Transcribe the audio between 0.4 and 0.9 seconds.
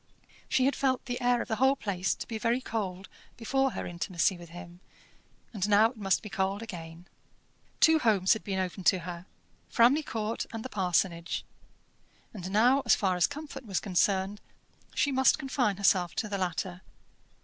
She had